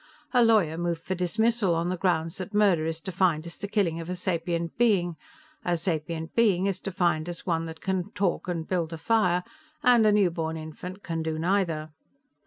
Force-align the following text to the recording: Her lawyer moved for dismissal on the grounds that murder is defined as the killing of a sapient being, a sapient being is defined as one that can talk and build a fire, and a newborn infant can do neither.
Her 0.31 0.41
lawyer 0.43 0.79
moved 0.79 1.03
for 1.03 1.13
dismissal 1.13 1.75
on 1.75 1.89
the 1.89 1.95
grounds 1.95 2.39
that 2.39 2.55
murder 2.55 2.87
is 2.87 2.99
defined 2.99 3.45
as 3.45 3.59
the 3.59 3.67
killing 3.67 3.99
of 3.99 4.09
a 4.09 4.15
sapient 4.15 4.75
being, 4.75 5.15
a 5.63 5.77
sapient 5.77 6.33
being 6.33 6.65
is 6.65 6.79
defined 6.79 7.29
as 7.29 7.45
one 7.45 7.65
that 7.65 7.81
can 7.81 8.09
talk 8.13 8.47
and 8.47 8.67
build 8.67 8.93
a 8.93 8.97
fire, 8.97 9.43
and 9.83 10.07
a 10.07 10.11
newborn 10.11 10.57
infant 10.57 11.03
can 11.03 11.21
do 11.21 11.37
neither. 11.37 11.91